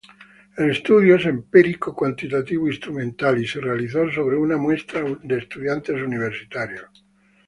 [0.57, 6.89] El estudio es empírico cuantitativo instrumental y se realizó sobre una muestra estudiantes universitarios.